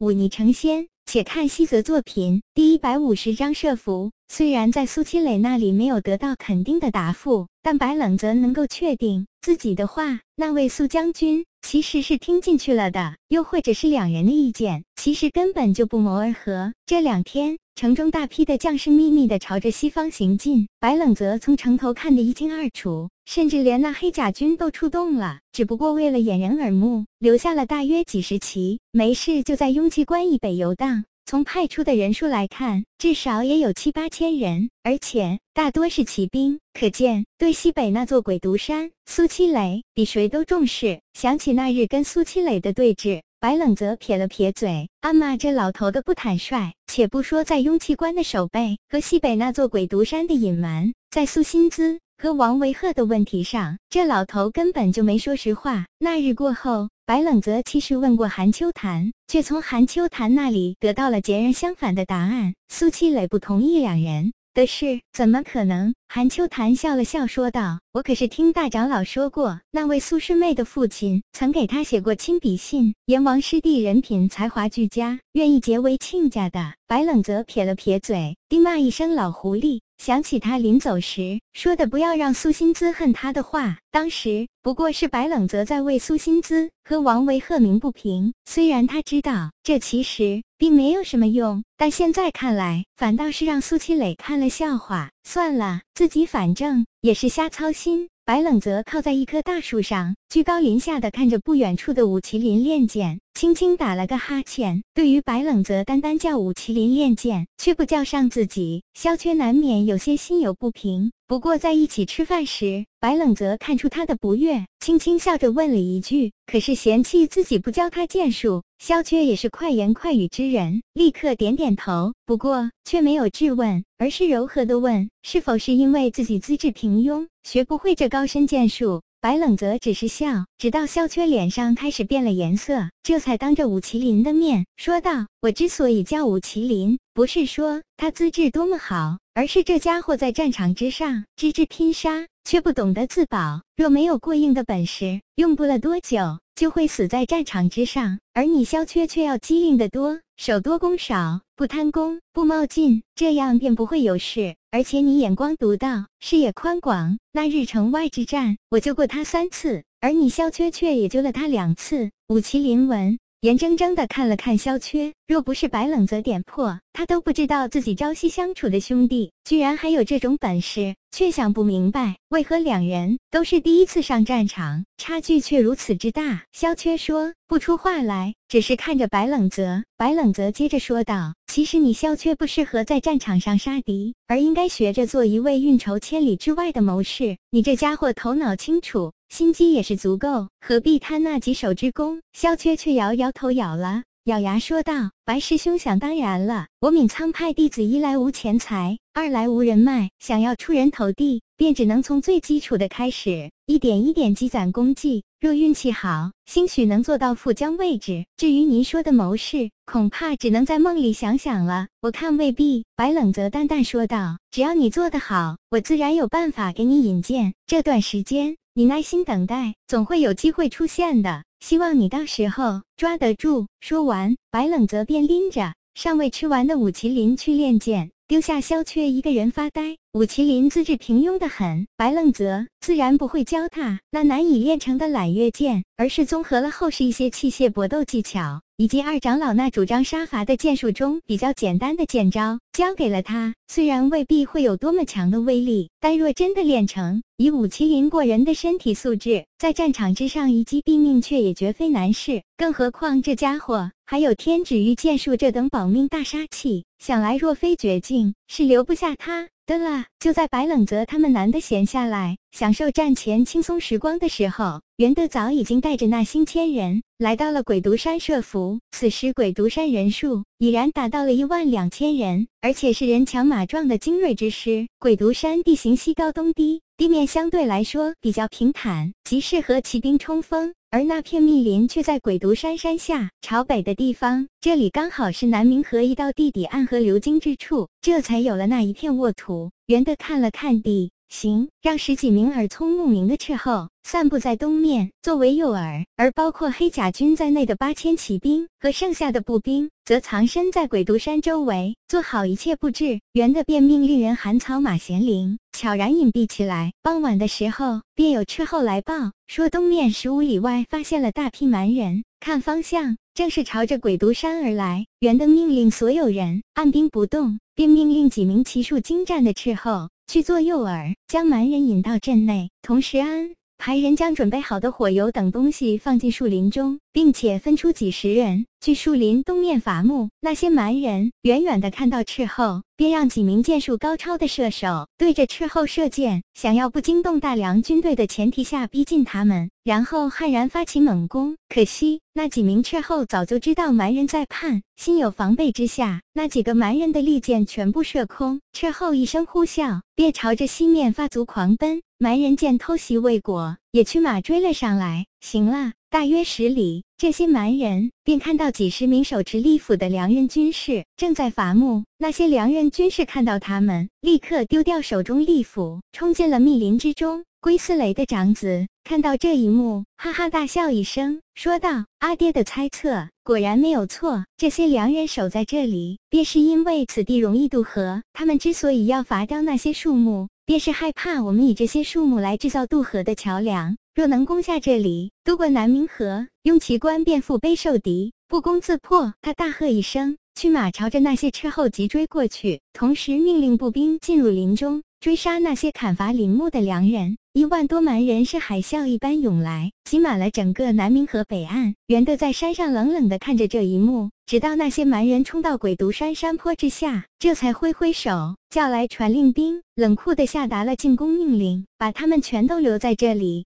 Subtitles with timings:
[0.00, 0.88] 忤逆成仙。
[1.04, 4.12] 且看西泽作品第一百五十章设伏。
[4.28, 13.16] 虽然在苏七磊那里没有得到肯定的答复，但白冷则能够确定自己的话，那位苏将军其实是听进去了的。
[13.28, 16.72] 又或者是两人的意见其实根本就不谋而合。
[16.86, 17.58] 这两天。
[17.80, 31.06] 城中大批的将士秘密地朝着西方行进，白冷泽从城头看得一清二楚，甚至连那黑甲军都出动了，只不过为了掩人耳目，留下了大约几十骑，没事就在雍气关以北游荡。
[31.24, 41.00] 从派出的人数来看，至少也有七八千人，而且大多是骑兵，可见对西北那座鬼毒山，苏七磊比谁都重视。
[41.14, 43.22] 想起那日跟苏七磊的对峙。
[43.42, 46.74] 白冷泽撇了撇嘴，暗骂这老头的不坦率。
[46.90, 55.86] 且不说在雍气关的守备和西北那座鬼毒山的隐瞒，在苏新姿和王维鹤的问题上，这老头根本就没说实话。
[56.00, 62.54] 那日过后，白冷泽其实问过韩秋潭，却从韩秋潭那里得到了截然相反的答案。
[62.66, 64.32] 苏七磊不同意两人。
[64.52, 65.94] 的事怎么可能？
[66.08, 79.80] 韩秋潭笑了笑说道：“我可是听大长老说过，那位苏师妹的父亲曾给她写过亲笔信，阎王师弟人品才华俱佳，愿意结为亲家的。”白冷泽撇了撇嘴，低骂一声“老狐狸”。
[80.00, 88.32] 想起他临走时说的“不要让苏心姿恨他的话”，当时不过是白冷泽在为苏心姿和王维鹤鸣不平。
[88.46, 95.10] 虽然他知道这其实并没有什么用，但现在看来，反倒是让苏七磊看了笑话。
[95.22, 98.08] 算了，自己反正也是瞎操心。
[98.30, 104.84] 白冷泽靠在一棵大树上，居高临下的看着不远处的武麒麟练剑，轻轻打了个哈欠。
[104.94, 111.10] 对于白冷泽单单叫武麒麟练剑，却不叫上自己，萧缺难免有些心有不平。
[111.30, 143.62] 不过在一起吃饭时，白冷泽看出他的不悦，轻轻笑着问了一句：“可是嫌弃自己不教他剑术？”萧缺也是快言快语之人，立刻点点头，不过却没有质问，而是柔和的问：“是否是因为自己资质平庸，学不会这高深剑术？”白冷泽只是笑，直到萧缺脸上开始变了颜色，这才当着武麒麟的面说道：“我之所以叫武麒麟，不是说他资质多么好，而是这家伙在战场之上只知拼杀，却不懂得自保。
[143.74, 148.18] 若没有过硬的本事，用不了多久就会死在战场之上。
[148.34, 157.18] 而你萧缺却要机灵得多，手多攻少，不贪功，不冒进，这样便不会有事。”而且你眼光独到，视野宽广。
[157.32, 162.10] 那日城外之战，我救过他三次，而你萧缺却也救了他两次。
[162.28, 170.94] 武麒麟闻，眼睁睁的看了看萧缺，若不是白冷泽点破，他都不知道自己朝夕相处的兄弟居然还有这种本事。
[171.10, 176.44] 却想不明白，为何两人都是第一次上战场，差距却如此之大。
[176.52, 179.82] 萧缺说不出话来，只是看着白冷泽。
[179.96, 187.36] 白冷泽接着说道：“其实你萧缺不适合在战场上杀敌，而应该学着做一位运筹千里之外的谋士。
[187.50, 194.04] 你这家伙头脑清楚，心机也是足够，何必贪那几手之功？”萧缺却摇摇头，咬了。
[194.26, 205.24] 咬牙说道：“白师兄想当然了，我闵仓派弟子一来无钱财，二来无人脉，想要出人头地，便只能从最基础的开始，一点一点积攒功绩。
[205.40, 208.26] 若运气好，兴许能做到副将位置。
[208.36, 211.88] 至于您说的谋士，恐怕只能在梦里想想了。
[212.02, 217.54] 我看未必。”白冷泽淡淡说道：“只要你做得好，我自然有办法给你引荐。
[217.66, 223.66] 这段时间，你耐心等待，总会有机会出现的。”希望你到时候抓得住。
[223.80, 229.96] 说完，白冷泽便拎着尚未吃完的武麒麟去练剑，丢下萧缺一个人发呆。
[230.12, 238.60] 武麒麟资质平庸的很，白愣泽自然不会教他那难以练成的揽月剑，而是综合了后世一些器械搏斗技巧。
[238.80, 243.54] 以及二长老那主张杀伐的剑术中比较简单的剑招，交给了他。
[243.68, 252.42] 虽然未必会有多么强的威力，但若真的练成，以武麒麟过人的身体素质，在战场之上一击毙命，却也绝非难事。
[252.56, 259.50] 更何况这家伙还有天指玉剑术这等保命大杀器，想来若非绝境，是留不下他。
[259.70, 268.80] 得啦，就在白冷泽他们难得闲下来，享受战前轻松时光的时候，袁德早已经带着那星千人来到了鬼毒山设伏。
[268.90, 274.88] 此时鬼毒山人数已然达到了一万两千人，而且是人强马壮的精锐之师。
[274.98, 280.74] 鬼毒山地形西高东低，地面相对来说比较平坦，极适合骑兵冲锋。
[280.92, 289.70] 而那片密林却在鬼毒山山下朝北的地方，这里刚好是南明河一道地底暗河流经之处，这才有了那一片沃土。
[289.86, 291.12] 圆的看了看地。
[291.30, 303.20] 行，让十几名耳聪目明的斥候散布在东面，作为诱饵；而包括黑甲军在内的八千骑兵和剩下的步兵，则藏身在鬼毒山周围，做好一切布置。
[303.32, 306.92] 袁德便命令人喊草马贤灵，悄然隐蔽起来。
[307.00, 313.16] 傍晚的时候，便有斥候来报，说东面十五里外发现了大批蛮人，看方向。
[313.32, 315.06] 正是朝着鬼毒山而来。
[315.20, 322.70] 圆的命令所有人按兵不动，并命令几名骑术精湛的斥候去做诱饵，将蛮人引到阵内。
[322.82, 330.28] 同时安排人将准备好的火油等东西放进树林中，并且分出几十人去树林东面伐木。
[330.40, 332.82] 那些蛮人远远的看到斥候。
[333.00, 341.56] 便让几名剑术高超的射手对着斥候射箭，想要不惊动大梁军队的前提下逼近他们，然后悍然发起猛攻。
[341.70, 348.60] 可惜那几名斥候早就知道蛮人在畔，心有防备之下，那几个蛮人的利箭全部射空。
[348.74, 352.02] 斥候一声呼啸，便朝着西面发足狂奔。
[352.18, 355.26] 蛮人见偷袭未果，也驱马追了上来。
[355.40, 355.92] 行了。
[356.10, 362.02] 大约十里，这些蛮人便看到几十名手持利斧的良人军士正在伐木。
[362.18, 367.44] 那些良人军士看到他们，立刻丢掉手中利斧，冲进了密林之中。
[367.60, 378.20] 龟斯雷的长子看到这一幕，哈哈大笑一声，说道：“阿爹的猜测果然没有错，这些良人守在这里，便是因为此地容易渡河。
[378.32, 389.34] 他们之所以要伐掉那些树木，便是害怕我们以这些树木来制造渡河的桥梁。”若能攻下这里，渡过南明河，雍奇观便腹背受敌，不攻自破。
[389.42, 397.36] 他大喝一声，驱马朝着那些车后急追过去，同时命令步兵进入林中，追杀那些砍伐林木的良人。
[397.52, 401.94] 一万多蛮人是海啸一般涌来，挤满了整个南明河北岸。
[402.06, 413.58] 袁德在山上冷冷地看着这一幕，直到那些蛮人冲到鬼毒山山坡之下，这才挥挥手叫来传令兵，冷酷地下达了进攻命令，把他们全都留在这里。